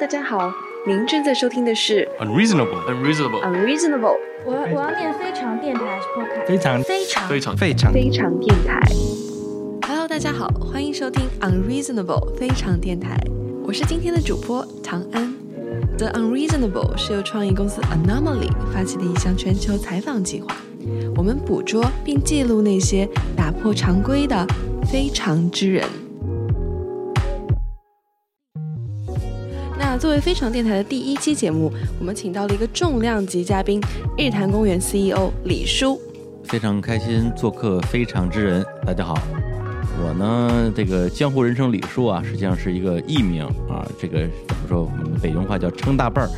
[0.00, 0.50] 大家好，
[0.86, 6.46] 您正在收听的是 Unreasonable, unreasonable, Unreasonable 我我要念非常电台还是 podcast？
[6.46, 8.80] 非常非常非常非常非常电台。
[9.86, 13.14] Hello，大家好，欢迎收听 Unreasonable 非常电台，
[13.62, 15.34] 我是今天的主播唐安。
[15.98, 20.56] The Unreasonable 是由创意公司 Anomaly 发起的一项全球采访计划，
[21.14, 23.06] 我们捕捉并记录那些
[23.36, 24.46] 打破常规的
[24.90, 25.86] 非常之人。
[30.00, 33.78] 作为非常电台的第一期节目，我们请到了一个重量级嘉宾——
[34.16, 36.00] 日坛公园 CEO 李叔。
[36.44, 39.14] 非常开心做客非常之人，大家好，
[40.02, 46.30] 我呢这个江湖人称李叔啊，实际上是一个艺名啊，这个怎么说，我们北京话叫称大辈儿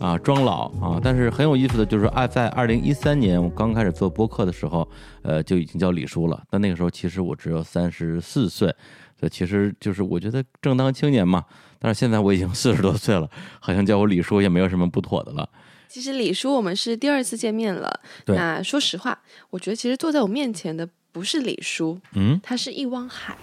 [0.00, 4.88] 啊，装老啊，但是很有意思的就是说啊，在二零一三年我刚开始做播客的时候，
[5.20, 8.74] 呃，就已经叫李叔了，但那个时候其实我只有三十四岁，
[9.20, 11.44] 这其实就是我觉得正当青年嘛，
[11.78, 15.46] 但是现在我已经四十多岁了，好像叫我李叔也没有什么不妥的了。
[15.88, 18.00] 其实李叔，我们是第二次见面了。
[18.24, 19.18] 对那说实话，
[19.50, 23.36] 我觉得其实坐在我面前的不是李叔，嗯，他是一汪海，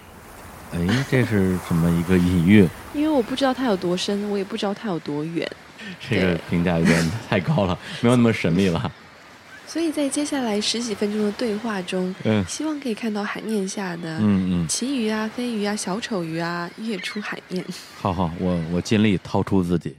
[0.72, 2.66] 哎，这是什么一个隐喻？
[2.94, 5.48] 因为我不知道他有多深，我也不知道他有多远，
[6.10, 8.90] 这个评价有点太高了，没有那么神秘了。
[9.68, 17.62] 所以在接下来十几分钟的对话中，嗯希望可以看到海面下的嗯嗯，旗鱼啊、飞鱼啊、小丑鱼啊跃出海面。
[18.00, 19.94] 好好，我我尽力掏出自己。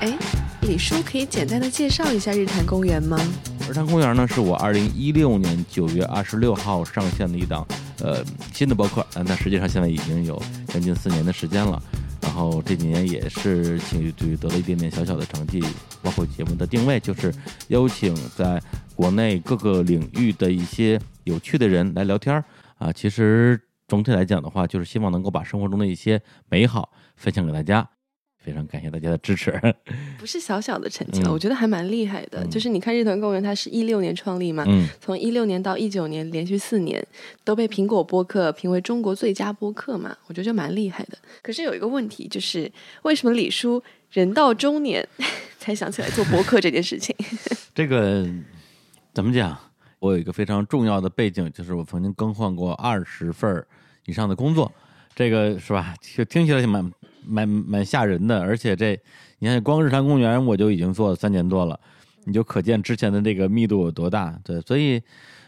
[0.00, 0.16] 哎，
[0.62, 3.20] 李叔可以简单的介绍一下日坛公园吗？
[3.68, 7.66] 日坛公园呢，是我二零一六年九月二十六号上线的一档
[8.00, 11.82] 呃新的博客，呃，那实际上现在已经有将近四年的时间了。
[12.38, 15.60] 然后这几年也是取取得了一点点小小的成绩，
[16.00, 17.34] 包括节目的定位，就是
[17.66, 18.62] 邀请在
[18.94, 22.44] 国内各个领域的一些有趣的人来聊天儿
[22.76, 22.92] 啊。
[22.92, 27.90] 其实总体来讲的话，就是希望能够把生活中的一些美好分享给大家。
[28.48, 29.52] 非常感谢大家的支持。
[30.18, 32.42] 不是小小的成绩，嗯我觉得还蛮厉害的。
[32.42, 37.04] 嗯就是你看日坛公园，它是一六年创立嘛，嗯，从一六年到一九年，连续四年
[37.44, 41.18] 都被苹果播客评为中国最佳播客嘛，我觉得就蛮厉害的。
[41.42, 42.70] 可是有一个问题，就是
[43.02, 45.06] 为什么李叔人到中年
[45.58, 47.14] 才想起来做播客这件事情？
[47.74, 48.26] 这个
[49.12, 49.56] 怎么讲？
[49.98, 53.64] 我有一个非常重要的背景，就是我曾经更换过二十份
[54.06, 54.72] 以上的工作，
[55.18, 55.96] 这个是吧？
[56.00, 56.92] 就听起来就蛮
[57.26, 58.40] 蛮蛮吓人的。
[58.40, 58.96] 而且这，
[59.40, 61.80] 你看，光日坛公园我就已经做了三年多了，
[62.22, 64.38] 你就可见之前的这个密度有多大。
[64.44, 65.02] 对，所以，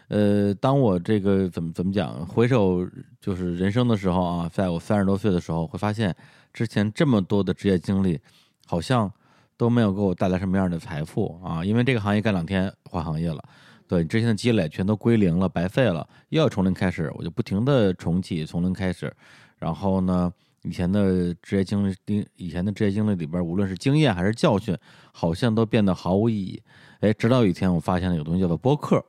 [0.09, 2.85] 呃，当我这个怎么怎么讲，回首
[3.21, 6.13] 就是人生的时候啊，在我三十多岁的时候，会发现
[6.53, 8.19] 之前这么多的职业经历，
[8.67, 9.09] 好像
[9.57, 13.41] 都没有给我带来什么样的财富啊，因为这个行业干两天换行业了，
[13.87, 19.15] 对之前的积累全都归零了，白费了，又要从零开始，我就不停的重启，从零开始，
[19.61, 20.33] 然后呢，
[20.63, 24.77] 以前的职业经历，以前的职业经历里边，无论是经验还是教训，
[25.13, 26.61] 好像都变得毫无意义。
[27.01, 29.05] 哎，直到有一天，我发现了有东西叫做播客，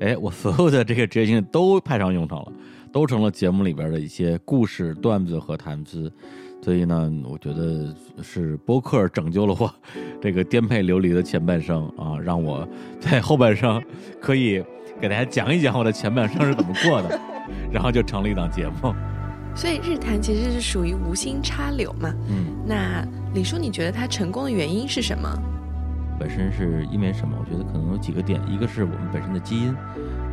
[0.00, 2.52] 哎，我所有的这个职业经历都派上用场了，
[2.90, 6.12] 都成了节目里边的一些故事、段子和谈资。
[6.62, 9.74] 所以呢，我觉得是播客拯救了我
[10.20, 12.66] 这个颠沛流离的前半生啊，让我
[13.00, 13.82] 在后半生
[14.20, 14.64] 可以
[15.00, 17.20] 给大家讲一讲我的前半生是怎么过的，
[17.72, 18.94] 然后就成了一档节目。
[19.54, 22.14] 所以日坛其实是属于无心插柳嘛。
[22.28, 25.28] 嗯，那李叔，你觉得他成功的原因是什么？
[26.18, 27.36] 本身是因为什么？
[27.38, 29.74] 我觉得可能有几个点，一个是我们本身的基因，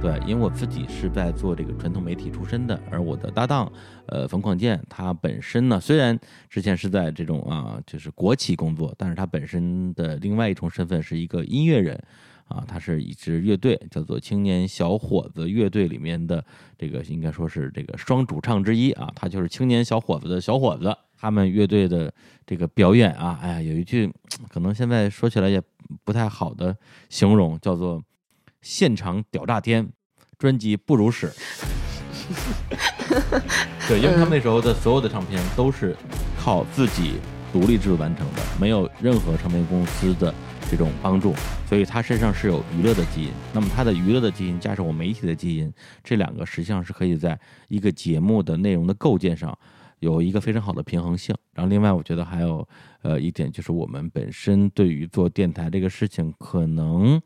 [0.02, 3.72] 对，因为我自己是在做这个传统媒体出身的，而我的搭档，
[4.06, 12.00] 呃，冯广建，他本身呢，虽然之前是在这种啊，就是国企工作，但是他本身的另外一重身份是一个音乐人。
[12.50, 16.44] 啊，他是一支乐队，叫做青年小伙子乐队里面的
[16.78, 20.94] 这个应该说是这个双主唱之一啊，他就是青年小伙子的小伙子。
[21.22, 22.14] 他们乐队的
[22.46, 24.10] 这个表演啊，哎呀，有一句
[24.48, 25.62] 可能现在说起来也
[26.06, 26.76] 不太好的
[27.10, 28.02] 形容，叫做
[28.64, 29.90] “现场屌炸天”，
[30.40, 31.30] 专辑不如屎。
[33.90, 35.94] 对，因为他们那时候的所有的唱片都是
[36.40, 37.16] 靠自己
[37.52, 40.34] 独立制作完成的，没有任何唱片公司的
[40.70, 41.34] 这种帮助，
[41.68, 43.30] 所以他身上是有娱乐的基因。
[43.54, 45.72] 那么他的娱乐的基因加上我媒体的基因，
[46.04, 49.58] 这两个实际上是可以在一个节目的内容的构建上
[50.00, 51.36] 有一个非常好的平衡性。
[51.54, 52.68] 然后另外，我觉得还有
[53.02, 57.22] 呃一点就是我们本身对于做电台这个事情，可能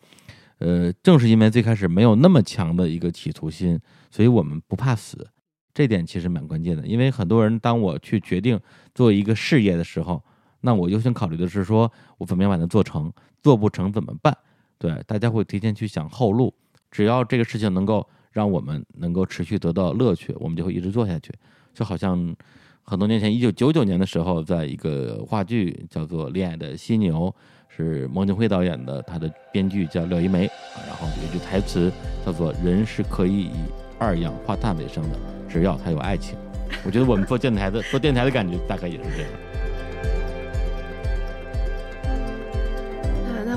[0.60, 3.80] 呃正是因为最开始没有那么强的一个企图心，
[4.10, 5.30] 所以我们不怕死。
[5.76, 8.60] 这点其实蛮关键的，因为很多人当我去决定
[8.94, 10.24] 做一个事业的时候，
[10.62, 13.12] 那我优先考虑的是说我怎么样把它做成，
[13.44, 14.36] 做不成怎么办？
[14.80, 16.52] 对，大家会提前去想后路。
[16.90, 21.32] 只要这个事情能够让我们能够持续得到乐趣，我们就会一直做下去。
[21.74, 22.36] 就好像
[22.84, 27.34] 很多年前，一九九九年的时候，在一个话剧叫做《恋爱的犀牛》，
[27.76, 30.50] 是孟京辉导演的，他的编剧叫廖一梅，
[30.88, 31.92] 然后有一句台词
[32.26, 33.52] 叫做“人是可以以
[34.00, 35.20] 二氧化碳为生的，
[35.50, 36.38] 只要他有爱情”。
[36.86, 39.32] 我觉得我们做电台的做电台的感觉大概也是这样。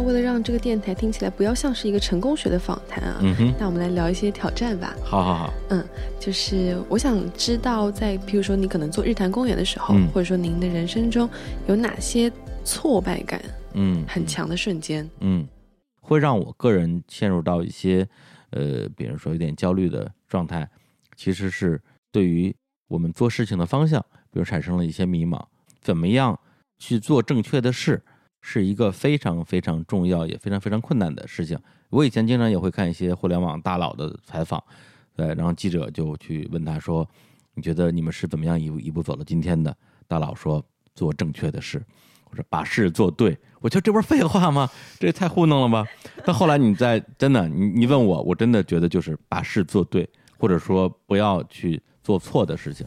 [0.06, 4.94] 为了让这个电台听起来不要像是一个成功学的访谈啊，嗯哼，那我们来聊一些挑战吧。
[5.03, 5.85] 好好好，嗯
[6.20, 11.29] 就是我想知道，在譬如说你可能做日坛公园的时候，嗯或者说您的人生中
[11.67, 12.31] 有哪些
[12.64, 13.43] 挫败感
[13.75, 15.11] 嗯，很强的瞬间？
[15.19, 15.44] 嗯，
[16.00, 18.06] 会让我个人陷入到一些
[18.50, 20.69] 呃，比如说有点焦虑的状态，
[21.17, 21.82] 其实是
[22.12, 22.55] 对于
[22.87, 24.00] 我们做事情的方向，
[24.31, 25.43] 比如产生了一些迷茫。
[25.81, 26.38] 怎么样
[26.79, 28.00] 去做正确的事，
[28.48, 31.58] 是一个非常非常重要也非常非常困难的事情。
[31.90, 34.62] 我以前经常也会看一些互联网大佬的采访，
[35.16, 37.04] 对，然后记者就去问他说
[37.54, 39.76] ：“你觉得你们是怎么样一步一步走到今天的？”
[40.06, 40.64] 大佬说
[40.94, 41.84] ：“做正确的事。”
[42.28, 44.69] 或者把事做对，我觉得这不是废话吗？
[44.98, 45.88] 这也太糊弄了吧！
[46.25, 52.84] 但后来你在真的，你你问我，我真的觉得就是把事做对，或者说不要去做错的事情。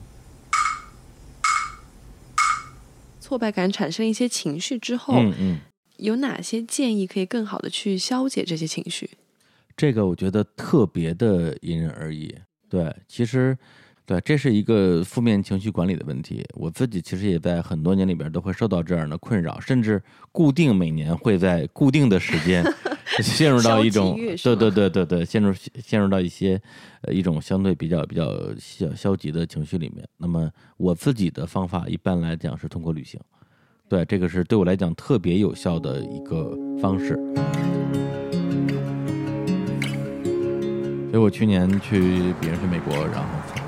[3.29, 5.59] 挫败感产生一些情绪之后，嗯嗯，
[5.97, 9.07] 有哪些建议可以更好的去消解这些情绪？
[9.77, 12.33] 这个我觉得特别的因人而异。
[12.67, 13.55] 对，其实
[14.03, 16.43] 对，这是一个负面情绪管理的问题。
[16.55, 20.01] 我自己其实也在很多年里边都会受到这样的困扰，甚至
[20.31, 22.63] 固定每年会在固定的时间
[23.21, 26.61] 陷入到一种对对对对对，陷入陷入到一些
[27.01, 30.07] 呃一种相对比较比较消消极的情绪里面。
[30.17, 33.19] 那么我自己的方法一般来讲是通过旅行，
[33.89, 37.17] 对，这个是对我来讲特别有效的一个方式。
[41.11, 43.63] 所以我去年去，比如去美国，然后从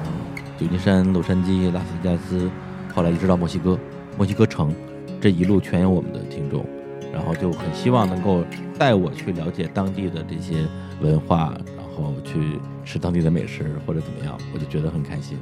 [0.59, 2.49] 旧金山、洛杉矶、拉斯维加斯，
[2.93, 3.77] 后来一直到墨西哥，
[4.15, 4.71] 墨西哥城，
[5.19, 6.63] 这一路全有我们的听众，
[7.11, 8.43] 然后就很希望能够
[8.77, 10.65] 带我去了解当地的这些
[11.01, 15.37] 文化，然后去吃当地的美食或者怎么样，我就觉得很开心。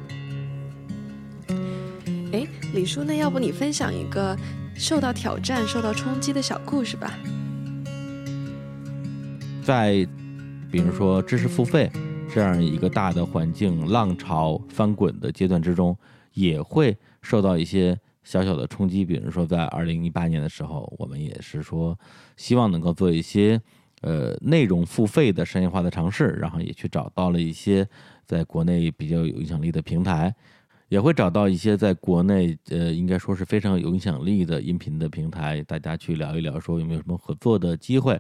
[2.32, 4.38] 哎，李叔，那要不你分享一个
[4.76, 7.14] 受到挑战、受到冲击的小故事吧？
[9.64, 10.08] 在
[10.72, 11.92] 比如说知识付费
[12.32, 15.98] 这样一个大的环境浪潮翻滚的阶段之中，
[16.34, 19.06] 也会受到一些小小的冲击。
[19.06, 21.98] 比如说在二零一八年的时候，我们也是说
[22.38, 23.62] 希望能够做一些
[24.02, 27.88] 呃内容付费的商业化的尝试，然后也去找到了一些
[28.26, 30.36] 在国内比较有影响力的平台。
[30.90, 38.20] 也会找到一些在国内，呃，应该说是非常有影响力的音频的平台，大家去聊一聊，说有没有什么合作的机会。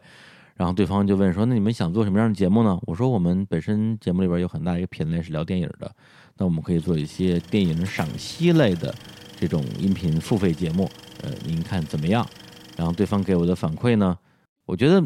[0.55, 5.91] 然后对方就问说：“那你们想做什么样的节目呢？”我说：“我们本身节目里边有很大一个品类是聊电影的，
[6.37, 8.93] 那我们可以做一些电影赏析类的
[9.39, 10.89] 这种音频付费节目，
[11.23, 12.27] 呃，您看怎么样？”
[12.75, 14.17] 然后对方给我的反馈呢，
[14.65, 15.01] 我觉得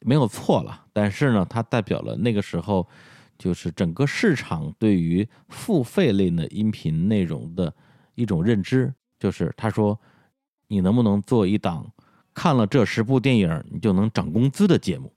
[0.00, 2.86] 没有错了，但是呢，它代表了那个时候
[3.38, 7.72] 就是整个市场对于付费类的音频内容的
[8.16, 9.98] 一种认知，就是他说
[10.66, 11.88] ：“你能不能做一档？”
[12.34, 15.12] 看了这十部电影，你就能涨工资的节目。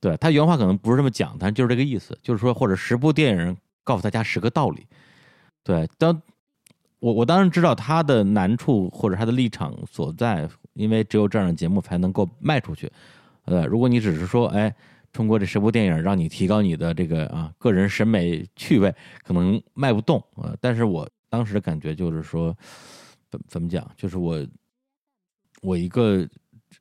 [0.00, 4.86] 对他原话可能不是这么讲，但就是这个意思，就是说，或者十部电影告诉大家十个道理。
[5.64, 6.22] 对，当
[7.00, 12.90] 我我当然知道他的难处或者他的立场所在，因为只有这样的节目才能够卖出去。
[13.44, 14.74] 呃，如果你只是说，哎，
[15.12, 20.54] 通过这十部电影让你提高你的这个啊个人审美趣味，可能卖不动啊。
[20.60, 22.56] 但是我当时的感觉就是说，
[23.30, 24.46] 怎怎么讲，就是我。
[25.60, 26.24] 我一个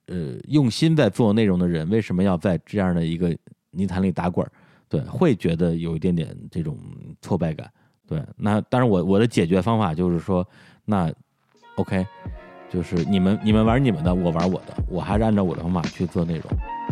[0.05, 3.35] 呃用心在做内容的人，为什么要在这样的一个
[3.71, 4.51] 泥潭里打滚儿？
[4.87, 6.77] 对，会觉得有一点点这种
[7.19, 7.67] 挫败感。
[8.07, 10.47] 对，那但是我我的解决方法就是说，
[10.85, 11.11] 那
[11.75, 12.05] OK，
[12.69, 16.43] 就是你们你们玩你们的，我玩我的，我还是按照我的方法去做内容。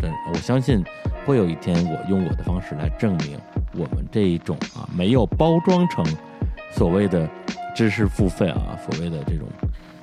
[0.02, 0.84] 真，我相信
[1.26, 3.40] 会有一天，我用我的方式来证明
[3.74, 6.06] 我们这一种啊没有包装成
[6.74, 7.28] 所谓的
[7.74, 9.48] 知识付费啊，所谓的这种。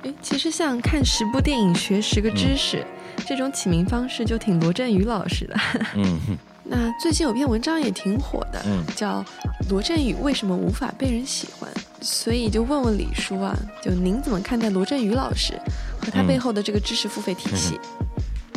[0.01, 2.83] 诶，其实像看十部电影学十个知识，
[3.25, 5.55] 这种起名方式就挺罗振宇老师的。
[5.95, 6.19] 嗯，
[6.65, 9.21] 那最近有篇文章也挺火的，嗯叫
[9.69, 11.69] 《罗振宇为什么无法被人喜欢》，
[12.01, 15.53] 所以就问问李叔啊，就您怎么看待罗振宇老师
[15.99, 17.79] 和他背后的这个知识付费体系？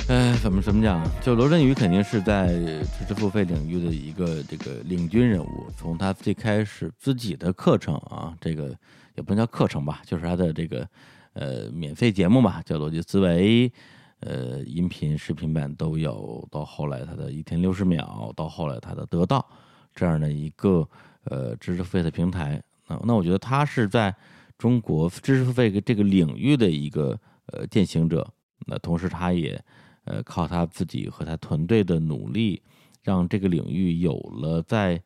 [0.09, 1.05] 哎，怎么怎么讲？
[1.21, 5.67] 就罗振宇肯定是在知识付费领域的一个这个领军人物。
[5.77, 8.69] 从他最开始自己的课程啊，这个
[9.17, 10.87] 也不能叫课程吧，就是他的这个
[11.33, 13.73] 呃免费节目吧，叫逻辑思维，
[14.21, 16.47] 呃，音频、视频版都有。
[16.51, 19.47] 到后来他的一天六十秒，到后来他的得到
[19.95, 20.89] 这样的一个
[21.25, 22.63] 呃知识付费的平台。
[22.89, 24.15] 那那我觉得他是在
[24.57, 28.27] 中国知识付费这个领域的一个呃践行者。
[28.67, 29.63] 那同时，他也
[30.05, 32.63] 呃靠他自己和他团队的努力，
[33.03, 35.01] 让这个领域有了在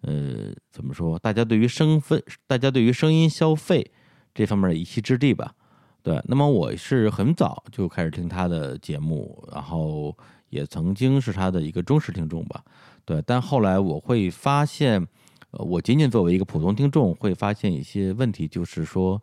[0.00, 3.92] 呃怎么说，大家对于声分，大家对于声音消费
[4.34, 5.54] 这方面的一席之地吧。
[6.02, 10.16] 对，那么我是很早就开始听他的节目，然后
[10.48, 12.64] 也曾经是他的一个忠实听众吧。
[13.04, 15.06] 对，但后来我会发现，
[15.50, 19.22] 呃，我仅仅作为一个普通听众，会发现一些问题，就是说，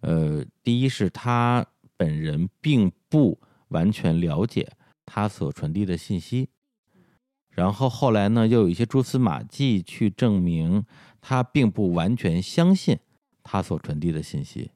[0.00, 1.64] 呃，第一是他
[1.96, 4.68] 本人并不完全了解
[5.06, 6.50] 他所传递的信息，
[7.50, 10.84] 然后后来呢，又有一些蛛丝马迹去证明
[11.22, 12.98] 他并不完全相信
[13.42, 14.72] 他所传递的信息。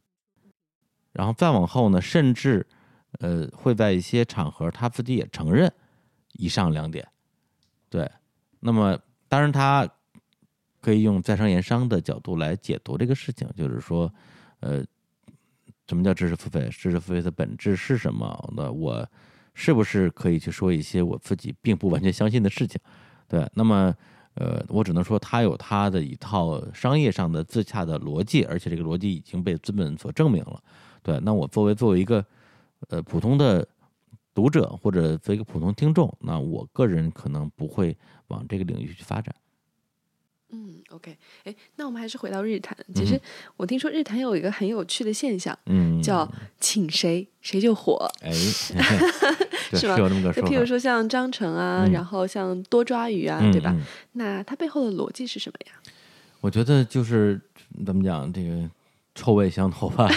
[1.13, 2.67] 然后再往后呢，甚至，
[3.19, 5.73] 呃，会在一些场合，他自己也承认
[6.35, 7.07] 以上两点，
[7.89, 8.11] 对。
[8.61, 8.99] 那么，
[9.29, 9.89] 当然他
[10.81, 14.13] 可以用在商言商的角度来解读这个事情，就是说，
[14.61, 14.85] 呃，
[15.89, 16.69] 什么叫知识付费？
[16.71, 18.53] 知识付费的本质是什么？
[18.57, 19.07] 那我
[19.55, 22.81] 是不是可以去说一些我自己并不完全相信的事情？
[23.27, 23.51] 对。
[23.55, 23.95] 那么，
[24.35, 30.63] 呃，我只能说他有他的一套商业上的自洽的逻辑，而且这个逻辑已经被资本所证明了。
[31.03, 32.25] 对，那我作为作为一个
[32.89, 33.67] 呃普通的
[34.35, 37.97] 读者或者作为一个普通听众，那我个人可能不会
[38.29, 39.35] 往这个领域去发展。
[40.53, 42.77] 嗯，OK，哎，那我们还是回到日坛。
[42.93, 43.21] 其实
[43.57, 46.29] 我听说日坛有一个很有趣的现象，嗯，叫
[46.59, 49.97] 请谁谁就火，哎， 是吗？
[49.97, 50.49] 有这么个说法。
[50.49, 53.73] 就譬如说像张成啊，然后像多抓鱼啊，对吧？
[54.15, 55.93] 那它背后的逻辑是什么呀？
[56.41, 57.41] 我觉得就是
[57.87, 58.69] 怎么讲，这个
[59.15, 60.11] 臭味相投吧。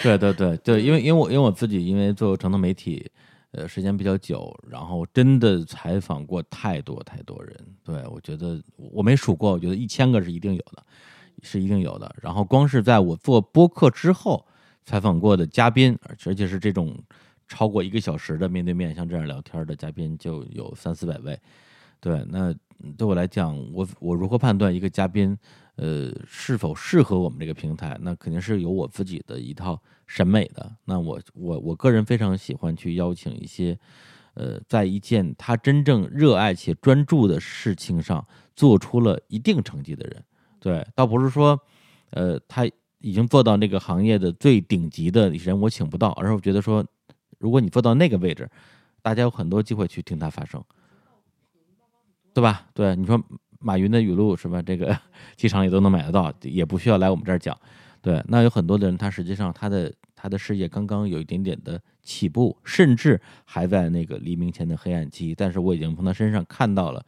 [0.02, 3.10] 对对对对，因为因为我因为我自己因为做传统媒体，
[3.50, 7.54] 呃，时间比较久，然后真的采访过太多太多人。
[7.84, 10.82] 对我觉得我没数过，我觉得一千个是一定有的，
[11.42, 12.14] 是一定有的。
[12.22, 14.46] 然后光是在我做播客之后
[14.84, 16.96] 采访过的嘉宾，而且是这种
[17.46, 21.38] 超过一个小时的面对面像这样聊天的嘉宾，就有三四百位。
[22.00, 22.54] 对，那
[22.96, 25.36] 对我来讲，我我如何判断一个嘉宾？
[25.76, 27.96] 呃，是否适合我们这个平台？
[28.02, 30.70] 那肯定是有我自己的一套审美的。
[30.84, 33.78] 那我我我个人非常喜欢去邀请一些，
[34.34, 40.22] 呃，在一件他真正热爱且专注的事情上做出了一定成绩的人。
[40.58, 41.58] 对，倒不是说，
[42.10, 42.66] 呃，他
[42.98, 46.84] 已经做到那个行业的最顶级的人，我请不到，而是我觉得说，
[47.38, 48.46] 如果你做到那个位置，
[49.00, 50.62] 大家有很多机会去听他发声，
[52.34, 52.66] 对吧？
[52.74, 53.22] 对，你说。
[53.62, 54.62] 马云的语录是吧？
[54.62, 54.98] 这个
[55.36, 57.54] 机场里都能买得到，也不需要来我们这儿讲。
[58.00, 65.34] 对，那有很多的人，他实际上他的他的事业刚刚有一点点的起步，甚至还在那个黎明前的黑暗期。
[65.36, 67.04] 但是我已经从他身上看到了，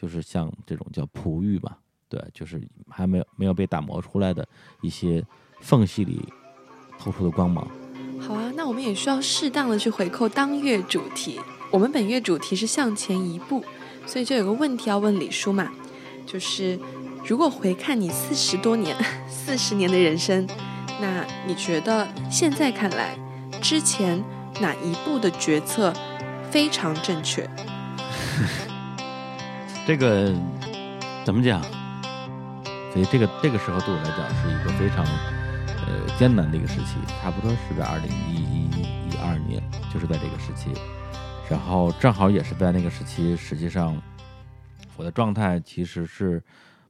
[0.00, 1.76] 就是像这种叫璞玉吧，
[2.08, 4.46] 对，就是还没有没有被打磨出来的
[4.82, 5.20] 一些
[5.60, 6.22] 缝隙里
[7.00, 7.68] 透出的光芒。
[8.20, 11.40] 好啊，那我们也需要适当的去回扣当月主题。
[11.72, 13.64] 我们本月主题是向前一步，
[14.06, 15.68] 所以就有个问题要问李叔嘛。
[16.24, 16.78] 就是，
[17.24, 18.96] 如果回看你四十多年、
[19.28, 20.46] 四十年的人生，
[21.00, 23.16] 那你觉得现在看来，
[23.60, 24.22] 之前
[24.60, 25.92] 哪一步的决策
[26.50, 27.48] 非常正确？
[29.86, 30.34] 这个
[31.24, 31.62] 怎么讲？
[32.92, 35.04] 所以这个这个时候对我来讲是一个非常
[35.86, 39.62] 呃艰难的一个时期，差不多是在二零一一一二年，
[39.94, 40.70] 就是在这个时期，
[41.48, 44.00] 然后正好也是在那个时期，实际上。
[44.98, 46.42] 我的状态其实是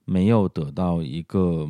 [0.05, 1.69] 没有得到一个，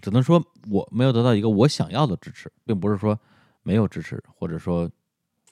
[0.00, 3.18] 只能说我没有得到一个我想要的支持，并不是说
[3.64, 4.88] 没有支持或者说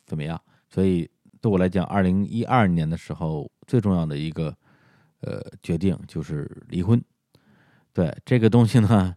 [0.07, 0.41] 怎么样。
[0.69, 4.57] 所以对我来讲，二零一二年的时候最重要的一个
[5.23, 7.03] 呃决定就是离婚。
[7.93, 9.17] 对这个东西呢，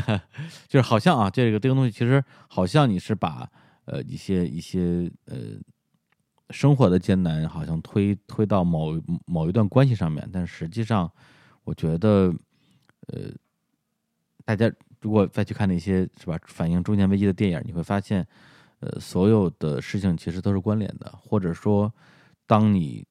[0.68, 3.50] 就是好像啊，这个这个东西其实好像你是把
[3.86, 5.36] 呃一些一些呃。
[6.50, 11.12] 生活的艰难好像推推到某某一段关系上面，但实际上，
[11.64, 12.34] 我觉得，
[13.08, 13.30] 呃，
[14.46, 18.26] 大家如果再去看那些是吧反映中年危机的电影，你会发现，
[18.80, 21.92] 呃，所有的事情其实都是关联的，或者说，
[22.46, 23.06] 当你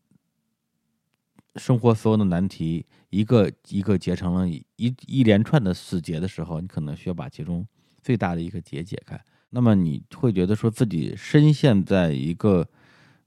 [1.57, 4.65] 生活所有的难题一个一个结成了一
[5.05, 7.67] 一连串的死结的时候，你可能需要把其中
[8.01, 12.67] 最大的一个结解开，那么你会觉得说自己深陷在一个。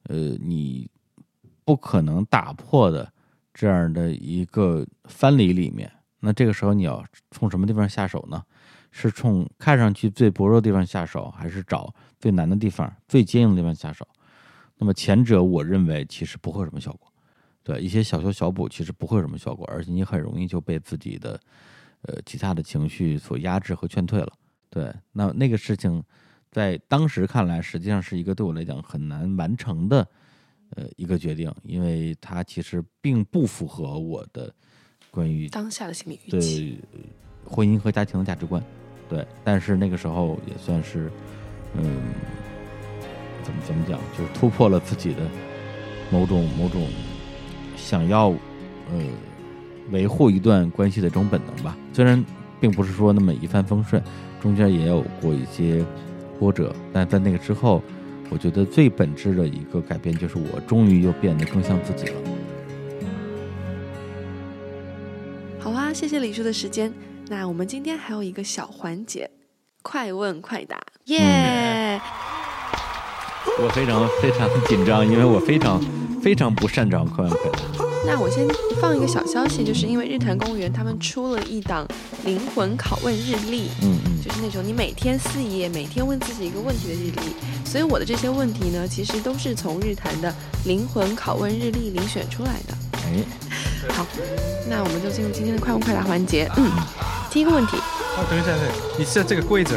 [0.04, 0.88] 呃，你
[1.64, 3.12] 不可能打破的
[3.52, 5.90] 这样的一个藩篱里面，
[6.20, 8.42] 那这个时候你要从什么地方下手呢？
[8.92, 14.04] 是冲看上去最薄弱的地方下手，还是找最难的地方、最坚硬的地方下手？
[14.78, 17.12] 那么前者，我认为其实不会有什么效果。
[17.62, 21.38] 对一些小修小补，其实不会有什么效果，而且你很容易就被自己的
[22.02, 24.32] 呃其他的情绪所压制和劝退了。
[24.70, 26.02] 对，那那个事情
[26.50, 30.06] 在当时看来，实际上是一个对我来讲很难完成的
[30.76, 34.52] 呃一个决定，因为它其实并不符合我的
[35.10, 36.78] 关于当下的心理预期。
[36.80, 37.00] 对
[37.44, 38.62] 婚姻和家庭的价值观。
[39.08, 41.10] 对，但是那个时候也算是，
[41.74, 42.12] 嗯，
[43.42, 45.22] 怎么怎么讲，就是突破了自己的
[46.12, 46.86] 某种某种
[47.76, 49.04] 想要呃
[49.90, 51.76] 维护一段关系的这种本能吧。
[51.92, 52.24] 虽然
[52.60, 54.00] 并不是说那么一帆风顺，
[54.40, 55.84] 中间也有过一些
[56.40, 57.82] 波折，但在那个之后，
[58.30, 62.14] 我觉得最本质的一个改变就是我终于又变得更像自己了。
[65.58, 66.90] 好啊，谢谢李叔的时间。
[67.28, 69.30] 那我们今天还有一个小环节，
[69.82, 72.00] 快问快答，耶！
[73.62, 75.78] 我非常非常紧张，因为我非常
[76.22, 77.89] 非常不擅长快问快答。
[78.06, 78.46] 那我先
[78.80, 81.86] 放一个小消息，就是因为日坛公园他们出了一档
[82.24, 87.34] 灵魂拷问日历，嗯嗯，就是那种你每天四页，每天问自己一个问题的日历。
[87.64, 92.74] 所以我的这些问题呢，其实都是从日坛的灵魂拷问日历里选出来的。
[93.04, 93.22] 哎，
[93.92, 94.06] 好，
[94.68, 96.50] 那我们就进入今天的快问快答环节。
[96.56, 96.70] 嗯，
[97.30, 99.76] 第一个问题，哦，等一下，等一下，你设这个规则，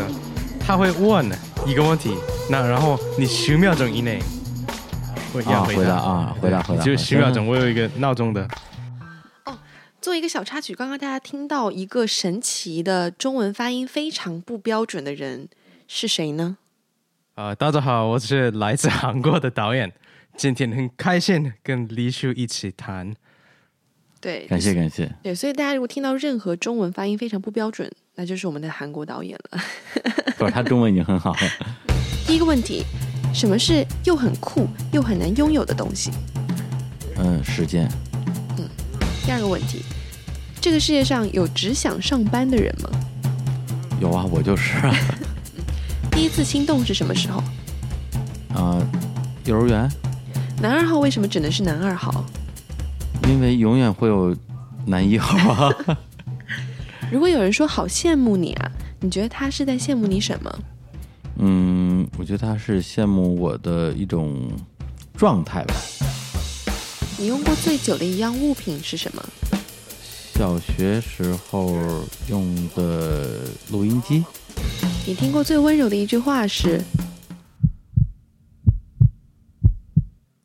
[0.60, 1.30] 他会问
[1.68, 2.16] 一个问题，
[2.50, 4.20] 那然后你十秒钟以内
[5.34, 7.48] 会要啊，回答啊，回答回答，就十秒钟。
[7.48, 8.48] 我有一个闹钟的，
[10.00, 15.50] 做一个小插曲，刚刚大家听到一个神奇的中文发音非常不标准的人
[15.88, 16.58] 是谁呢？
[17.34, 19.92] 啊，大家好，我是来自韩国的导演，
[20.38, 23.16] 今天很开心跟黎叔一起谈。
[24.22, 25.12] 对，感谢感谢。
[25.24, 29.60] 对，所以大家如果听到任何中文发音非常不标准，那就是我们的韩国导演了。
[30.38, 31.40] 不是，他中文已经很好了。
[32.28, 32.86] 第一个问题，
[33.34, 36.12] 什么是又很酷又很难拥有的东西？
[37.18, 37.90] 嗯，时间。
[38.58, 38.70] 嗯
[39.26, 39.84] 第二个问题，
[40.62, 42.90] 这个世界上有只想上班的人吗？
[44.00, 44.96] 有啊，我就是啊。
[46.12, 47.42] 第一次心动是什么时候？
[48.54, 48.80] 啊，
[49.46, 49.90] 幼儿园，
[50.62, 52.24] 男二号为什么只能是男二号？
[53.28, 54.36] 因为永远会有
[54.86, 55.74] 男一号啊。
[57.12, 60.60] 如果有人说好羡慕你啊，你觉得他是在羡慕你什么？
[61.46, 64.50] 嗯，我觉得他是羡慕我的一种
[65.18, 65.76] 状态吧。
[67.20, 69.22] 你用过最久的一样物品是什么？
[70.34, 71.76] 小学时候
[72.30, 74.24] 用的录音机，
[75.06, 76.82] 你听过最温柔的一句话是？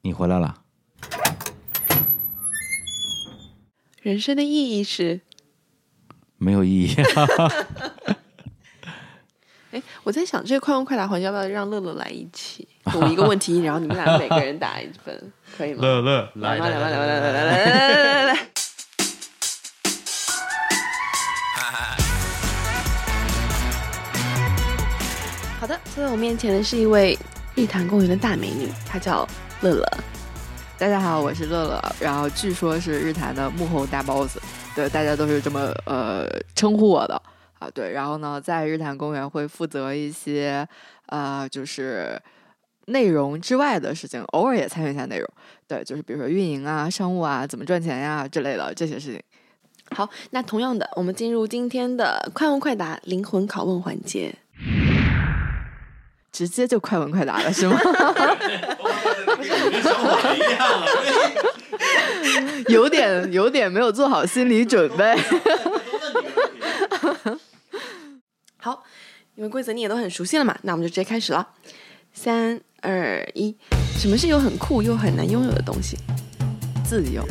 [0.03, 0.63] 你回来了。
[4.03, 5.21] 人生的意义是？
[6.39, 6.97] 没有意义。
[9.71, 12.67] 哎，我在想这个快问快答环节要不要让乐乐来一起？
[12.95, 15.81] 我一个问题， 然后你们俩每个人打一分，可以吗？
[15.83, 18.39] 乐乐，来吧，来吧，来吧，来来来来来来来。
[25.61, 27.19] 好的，坐在我面前的是一位
[27.55, 29.29] 日坛公园的大美女，她叫
[29.61, 29.87] 乐乐。
[30.79, 34.39] 大家好，我是乐乐，然后据说是日坛的幕后大 boss，
[34.75, 37.21] 对，大家都是这么呃称呼我的
[37.59, 40.67] 啊，对，然后呢，在日坛公园会负责一些
[41.07, 42.21] 呃就是
[42.87, 45.29] 内容之外的事情，偶尔也参与一下内容，
[45.67, 49.23] 对，就是比如说运营啊、商务啊、怎么赚钱呀之类的这些事情。
[49.97, 54.35] 好，那同样的，我们进入今天的快问快答灵魂拷问环节。
[56.31, 57.81] 直接就快问快答了是吗？
[62.69, 65.17] 有点有点没有做好心理准备。
[68.59, 68.85] 好，
[69.39, 71.47] 因为规则你也都很熟悉了嘛，那我们就直接开始了。
[72.13, 73.57] 三二一，
[73.97, 75.97] 什么是有很酷又很难拥有的东西？
[76.85, 77.25] 自由。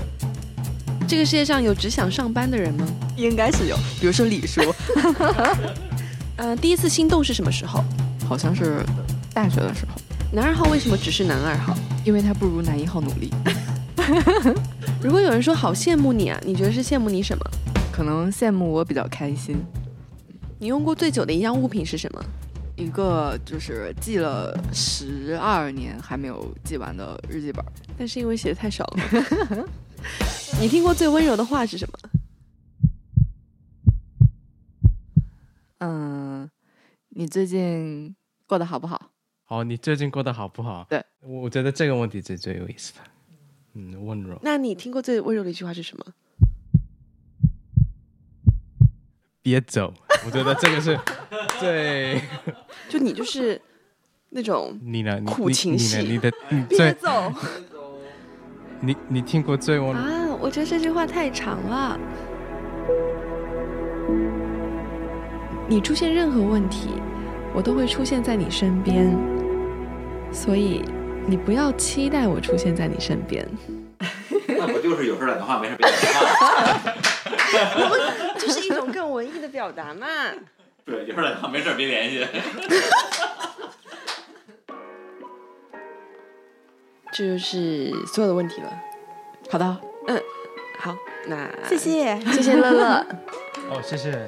[1.06, 2.88] 这个世界上有只想上班的人吗？
[3.18, 4.62] 应该是有，比如说李叔。
[6.38, 7.84] 嗯， 第一次心动是什么时候？
[8.26, 8.82] 好像是
[9.34, 10.00] 大学的时候。
[10.32, 11.76] 男二号为什么只是男二号？
[12.06, 13.30] 因为他不如男一号努力。
[15.04, 17.44] 如果有人说好羡慕你啊，你觉得是羡慕你什么？
[17.92, 19.58] 可能羡慕我比较开心。
[20.60, 22.26] 你用过最久的一样物品是什么？
[22.76, 27.64] 一个就是记了十二年还没有记完的日记本，
[27.98, 29.68] 但是因为写的太少了。
[30.60, 32.00] 你听过最温柔的话是什么？
[35.80, 36.50] 嗯，
[37.10, 38.16] 你最近
[38.48, 39.12] 过得好不好？
[39.44, 40.86] 好，你最近过得好不好？
[40.90, 43.00] 对，我我觉得这个问题是最有意思的。
[43.74, 44.40] 嗯，温柔。
[44.42, 46.06] 那你听过最温柔的一句话是什么？
[49.42, 49.94] 别走，
[50.28, 51.00] 我觉得这个是
[51.58, 52.22] 最。
[52.90, 53.60] 就你就是
[54.30, 55.18] 那种你呢？
[55.22, 57.34] 你苦情戏，你的你别最走
[58.82, 60.36] 你你听过最温啊！
[60.40, 61.98] 我觉得这句话太长了。
[65.70, 66.90] 你出现任何问题，
[67.54, 69.18] 我都会出现在你身边，
[70.32, 70.84] 所以
[71.26, 73.48] 你不要期待我出现在你身边。
[74.60, 76.94] 那不就是有事打电话，没事别打电话？
[78.38, 80.08] 这是一种更文艺的表达嘛。
[80.86, 82.26] 对，有事打电话，没事别联系。
[87.12, 88.72] 这就是所有的问题了。
[89.50, 90.22] 好的，嗯，
[90.80, 90.96] 好，
[91.28, 92.20] 那谢谢。
[92.32, 93.06] 谢谢乐乐。
[93.72, 94.18] 哦，谢谢。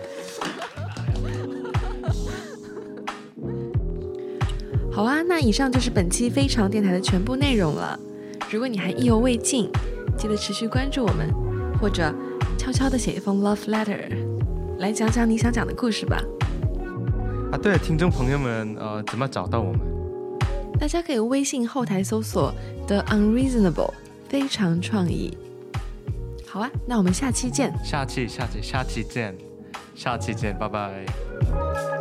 [4.91, 7.97] 好啊，那以上就是本期非常电台的全部内容了。
[8.49, 9.71] 如果你还意犹未尽，
[10.17, 11.29] 记得持续关注我们，
[11.79, 12.13] 或者
[12.59, 14.09] 悄悄的写一封 love letter，
[14.79, 16.21] 来讲讲你想讲的故事吧。
[17.53, 19.79] 啊，对，听众朋友们，呃，怎么找到我们？
[20.77, 22.53] 大家可以微信后台搜索
[22.85, 23.93] The Unreasonable，
[24.27, 25.37] 非常创意。
[26.45, 27.73] 好啊，那我们下期见。
[27.81, 29.33] 下期，下期，下期见，
[29.95, 31.98] 下期见，拜拜。